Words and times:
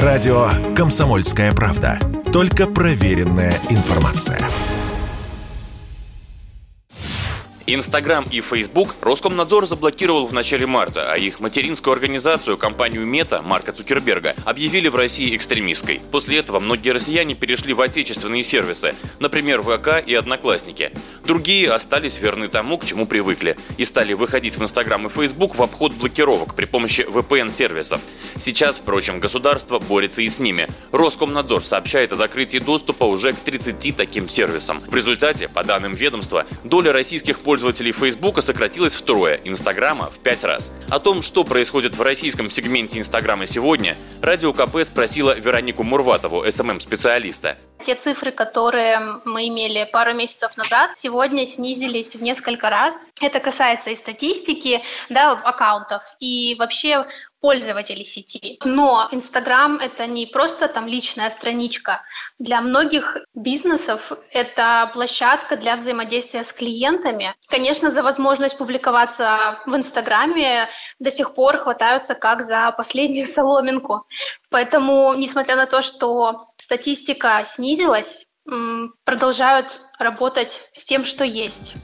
Радио 0.00 0.48
«Комсомольская 0.74 1.52
правда». 1.52 1.98
Только 2.32 2.66
проверенная 2.66 3.52
информация. 3.68 4.38
Инстаграм 7.66 8.24
и 8.30 8.40
Фейсбук 8.40 8.96
Роскомнадзор 9.02 9.66
заблокировал 9.66 10.26
в 10.26 10.32
начале 10.32 10.66
марта, 10.66 11.12
а 11.12 11.16
их 11.16 11.40
материнскую 11.40 11.92
организацию, 11.92 12.56
компанию 12.56 13.06
Мета, 13.06 13.42
Марка 13.42 13.72
Цукерберга, 13.72 14.34
объявили 14.44 14.88
в 14.88 14.96
России 14.96 15.36
экстремистской. 15.36 16.00
После 16.10 16.38
этого 16.38 16.58
многие 16.58 16.90
россияне 16.90 17.34
перешли 17.34 17.74
в 17.74 17.80
отечественные 17.80 18.42
сервисы, 18.42 18.94
например, 19.20 19.62
ВК 19.62 20.02
и 20.04 20.14
Одноклассники. 20.14 20.90
Другие 21.32 21.72
остались 21.72 22.20
верны 22.20 22.48
тому, 22.48 22.76
к 22.76 22.84
чему 22.84 23.06
привыкли, 23.06 23.56
и 23.78 23.86
стали 23.86 24.12
выходить 24.12 24.58
в 24.58 24.62
Инстаграм 24.62 25.06
и 25.06 25.08
Фейсбук 25.08 25.56
в 25.56 25.62
обход 25.62 25.94
блокировок 25.94 26.54
при 26.54 26.66
помощи 26.66 27.06
VPN-сервисов. 27.08 28.02
Сейчас, 28.36 28.76
впрочем, 28.76 29.18
государство 29.18 29.78
борется 29.78 30.20
и 30.20 30.28
с 30.28 30.38
ними. 30.38 30.68
Роскомнадзор 30.90 31.64
сообщает 31.64 32.12
о 32.12 32.16
закрытии 32.16 32.58
доступа 32.58 33.04
уже 33.04 33.32
к 33.32 33.36
30 33.36 33.96
таким 33.96 34.28
сервисам. 34.28 34.80
В 34.86 34.94
результате, 34.94 35.48
по 35.48 35.64
данным 35.64 35.94
ведомства, 35.94 36.44
доля 36.64 36.92
российских 36.92 37.40
пользователей 37.40 37.92
Фейсбука 37.92 38.42
сократилось 38.42 38.94
втрое, 38.94 39.40
Инстаграма 39.44 40.10
в 40.14 40.18
пять 40.18 40.44
раз. 40.44 40.70
О 40.90 41.00
том, 41.00 41.22
что 41.22 41.44
происходит 41.44 41.96
в 41.96 42.02
российском 42.02 42.50
сегменте 42.50 42.98
Инстаграма 42.98 43.46
сегодня, 43.46 43.96
Радио 44.20 44.52
КП 44.52 44.84
спросила 44.84 45.34
Веронику 45.38 45.82
Мурватову, 45.82 46.44
SMM-специалиста. 46.44 47.56
Те 47.84 47.96
цифры, 47.96 48.30
которые 48.30 49.20
мы 49.24 49.48
имели 49.48 49.88
пару 49.92 50.14
месяцев 50.14 50.56
назад, 50.56 50.96
сегодня 50.96 51.46
снизились 51.46 52.14
в 52.14 52.22
несколько 52.22 52.70
раз. 52.70 53.10
Это 53.20 53.40
касается 53.40 53.90
и 53.90 53.96
статистики, 53.96 54.82
да, 55.08 55.32
аккаунтов, 55.32 56.02
и 56.20 56.54
вообще 56.58 57.06
пользователей 57.42 58.04
сети. 58.04 58.58
Но 58.64 59.08
Инстаграм— 59.10 59.76
это 59.82 60.06
не 60.06 60.26
просто 60.26 60.68
там 60.68 60.86
личная 60.86 61.28
страничка. 61.28 62.02
Для 62.38 62.60
многих 62.60 63.18
бизнесов 63.34 64.12
это 64.30 64.90
площадка 64.94 65.56
для 65.56 65.74
взаимодействия 65.74 66.44
с 66.44 66.52
клиентами. 66.52 67.34
Конечно, 67.48 67.90
за 67.90 68.02
возможность 68.02 68.56
публиковаться 68.56 69.58
в 69.66 69.74
Инстаграме 69.74 70.68
до 71.00 71.10
сих 71.10 71.34
пор 71.34 71.58
хватаются 71.58 72.14
как 72.14 72.44
за 72.44 72.72
последнюю 72.76 73.26
соломинку. 73.34 74.06
Поэтому, 74.50 75.12
несмотря 75.14 75.56
на 75.56 75.66
то, 75.66 75.82
что 75.82 76.46
статистика 76.62 77.44
снизилась, 77.44 78.26
продолжают 79.04 79.80
работать 79.98 80.60
с 80.72 80.84
тем, 80.84 81.04
что 81.04 81.24
есть. 81.24 81.74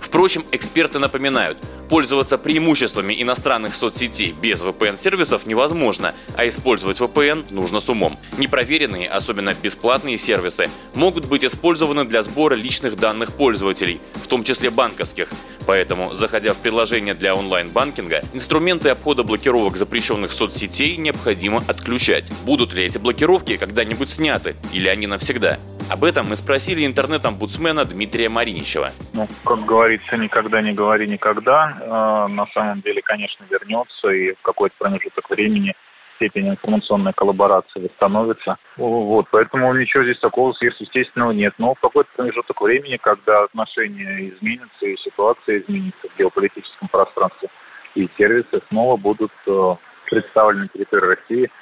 Впрочем, 0.00 0.44
эксперты 0.52 0.98
напоминают, 0.98 1.58
пользоваться 1.88 2.38
преимуществами 2.38 3.20
иностранных 3.22 3.74
соцсетей 3.74 4.32
без 4.32 4.62
VPN-сервисов 4.62 5.46
невозможно, 5.46 6.14
а 6.34 6.46
использовать 6.46 6.98
VPN 7.00 7.52
нужно 7.52 7.80
с 7.80 7.88
умом. 7.88 8.18
Непроверенные, 8.38 9.08
особенно 9.08 9.54
бесплатные 9.54 10.18
сервисы, 10.18 10.68
могут 10.94 11.26
быть 11.26 11.44
использованы 11.44 12.04
для 12.04 12.22
сбора 12.22 12.54
личных 12.54 12.96
данных 12.96 13.32
пользователей, 13.32 14.00
в 14.14 14.26
том 14.26 14.44
числе 14.44 14.70
банковских. 14.70 15.28
Поэтому, 15.66 16.14
заходя 16.14 16.54
в 16.54 16.58
приложение 16.58 17.14
для 17.14 17.34
онлайн-банкинга, 17.34 18.22
инструменты 18.32 18.90
обхода 18.90 19.24
блокировок 19.24 19.76
запрещенных 19.76 20.32
соцсетей 20.32 20.96
необходимо 20.96 21.62
отключать. 21.66 22.30
Будут 22.44 22.72
ли 22.72 22.84
эти 22.84 22.98
блокировки 22.98 23.56
когда-нибудь 23.56 24.08
сняты 24.08 24.56
или 24.72 24.88
они 24.88 25.06
навсегда? 25.06 25.58
Об 25.88 26.02
этом 26.02 26.26
мы 26.26 26.34
спросили 26.34 26.84
интернет-омбудсмена 26.84 27.84
Дмитрия 27.84 28.28
Мариничева. 28.28 28.90
Ну, 29.12 29.28
как 29.44 29.60
говорится, 29.60 30.16
никогда 30.16 30.60
не 30.60 30.72
говори 30.72 31.06
никогда. 31.06 31.78
Э, 31.80 32.26
на 32.28 32.46
самом 32.52 32.80
деле, 32.80 33.00
конечно, 33.02 33.44
вернется 33.48 34.08
и 34.08 34.32
в 34.32 34.42
какой-то 34.42 34.74
промежуток 34.78 35.30
времени 35.30 35.74
степень 36.16 36.48
информационной 36.48 37.12
коллаборации 37.12 37.80
восстановится. 37.80 38.56
Вот, 38.76 39.26
поэтому 39.30 39.72
ничего 39.74 40.02
здесь 40.02 40.18
такого 40.18 40.52
сверхъестественного 40.54 41.30
нет. 41.30 41.54
Но 41.58 41.74
в 41.74 41.80
какой-то 41.80 42.10
промежуток 42.16 42.60
времени, 42.60 42.96
когда 43.00 43.44
отношения 43.44 44.30
изменятся 44.30 44.86
и 44.86 44.96
ситуация 44.96 45.60
изменится 45.60 46.08
в 46.08 46.18
геополитическом 46.18 46.88
пространстве, 46.88 47.48
и 47.94 48.08
сервисы 48.18 48.60
снова 48.70 48.96
будут 48.96 49.32
э, 49.46 49.74
представлены 50.06 50.62
на 50.62 50.68
территории 50.68 51.16
России– 51.16 51.50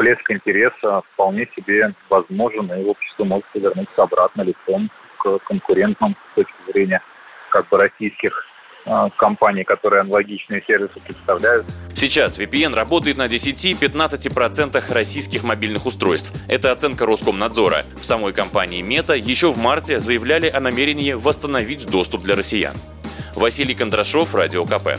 всплеск 0.00 0.30
интереса 0.30 1.02
вполне 1.12 1.46
себе 1.54 1.94
возможен, 2.08 2.72
и 2.72 2.84
общество 2.84 3.24
может 3.24 3.46
повернуться 3.52 4.02
обратно 4.02 4.42
лицом 4.42 4.90
к 5.18 5.38
конкурентам 5.46 6.16
с 6.32 6.34
точки 6.36 6.72
зрения 6.72 7.02
как 7.50 7.68
бы 7.68 7.76
российских 7.76 8.32
а, 8.86 9.10
компаний, 9.10 9.64
которые 9.64 10.00
аналогичные 10.00 10.62
сервисы 10.66 10.98
представляют. 11.04 11.66
Сейчас 11.94 12.40
VPN 12.40 12.74
работает 12.74 13.18
на 13.18 13.26
10-15% 13.26 14.92
российских 14.92 15.44
мобильных 15.44 15.84
устройств. 15.84 16.32
Это 16.48 16.72
оценка 16.72 17.04
Роскомнадзора. 17.04 17.82
В 18.00 18.04
самой 18.04 18.32
компании 18.32 18.80
Мета 18.80 19.14
еще 19.14 19.52
в 19.52 19.58
марте 19.58 19.98
заявляли 19.98 20.48
о 20.48 20.60
намерении 20.60 21.12
восстановить 21.12 21.90
доступ 21.90 22.22
для 22.22 22.36
россиян. 22.36 22.74
Василий 23.36 23.74
Кондрашов, 23.74 24.34
Радио 24.34 24.64
КП. 24.64 24.98